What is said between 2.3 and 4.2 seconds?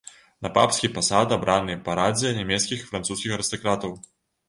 нямецкіх і французскіх арыстакратаў.